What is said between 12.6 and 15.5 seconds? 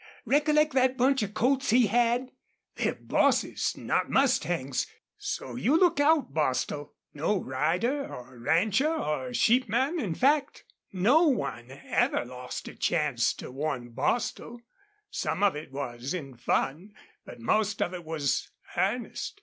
a chance to warn Bostil. Some